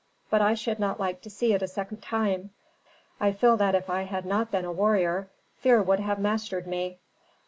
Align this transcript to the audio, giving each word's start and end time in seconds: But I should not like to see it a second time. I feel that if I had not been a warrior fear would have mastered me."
But 0.31 0.41
I 0.41 0.55
should 0.55 0.79
not 0.79 0.99
like 0.99 1.21
to 1.21 1.29
see 1.29 1.53
it 1.53 1.61
a 1.61 1.67
second 1.67 2.01
time. 2.01 2.49
I 3.19 3.31
feel 3.33 3.55
that 3.57 3.75
if 3.75 3.87
I 3.87 4.01
had 4.01 4.25
not 4.25 4.49
been 4.49 4.65
a 4.65 4.71
warrior 4.71 5.27
fear 5.59 5.79
would 5.79 5.99
have 5.99 6.17
mastered 6.17 6.65
me." 6.65 6.97